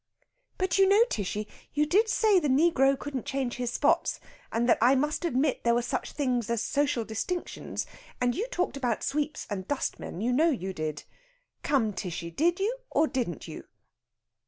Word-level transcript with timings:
"But 0.57 0.79
you 0.79 0.87
know, 0.89 1.03
Tishy, 1.11 1.47
you 1.75 1.85
did 1.85 2.09
say 2.09 2.39
the 2.39 2.47
negro 2.47 2.97
couldn't 2.97 3.27
change 3.27 3.57
his 3.57 3.71
spots, 3.71 4.19
and 4.51 4.67
that 4.67 4.79
I 4.81 4.95
must 4.95 5.23
admit 5.25 5.63
there 5.63 5.75
were 5.75 5.83
such 5.83 6.13
things 6.13 6.49
as 6.49 6.63
social 6.63 7.05
distinctions 7.05 7.85
and 8.19 8.33
you 8.33 8.47
talked 8.47 8.75
about 8.75 9.03
sweeps 9.03 9.45
and 9.47 9.67
dustmen, 9.67 10.19
you 10.19 10.33
know 10.33 10.49
you 10.49 10.73
did. 10.73 11.03
Come, 11.61 11.93
Tishy, 11.93 12.31
did 12.31 12.59
you, 12.59 12.79
or 12.89 13.05
didn't 13.05 13.47
you?" 13.47 13.65